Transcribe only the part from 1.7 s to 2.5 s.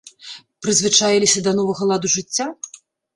ладу жыцця?